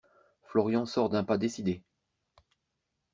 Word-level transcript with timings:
Florian 0.41 0.87
sort 0.87 1.09
d’un 1.11 1.23
pas 1.23 1.37
décidé. 1.37 1.83